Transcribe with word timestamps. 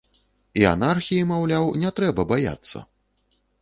І 0.61 0.65
анархіі, 0.69 1.29
маўляў, 1.33 1.71
не 1.85 1.95
трэба 2.01 2.29
баяцца! 2.35 2.77